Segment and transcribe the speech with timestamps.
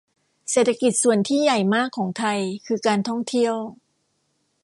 [0.51, 3.55] เศรษฐกิจส่วนที่ใหญ่มากของไทย คือการท่องเที่ยว